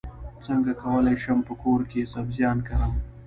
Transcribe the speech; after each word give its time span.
څنګه 0.45 0.71
کولی 0.83 1.15
شم 1.23 1.39
په 1.47 1.53
کور 1.61 1.81
کې 1.89 2.09
سبزیان 2.13 2.57
کرم 2.67 2.93